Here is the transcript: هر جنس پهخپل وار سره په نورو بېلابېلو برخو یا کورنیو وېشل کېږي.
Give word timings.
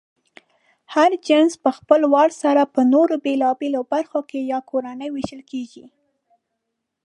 هر 0.93 1.11
جنس 1.27 1.53
پهخپل 1.63 2.01
وار 2.13 2.29
سره 2.41 2.61
په 2.73 2.81
نورو 2.93 3.15
بېلابېلو 3.25 3.81
برخو 3.91 4.19
یا 4.51 4.59
کورنیو 4.69 5.13
وېشل 5.13 5.41
کېږي. 5.51 5.85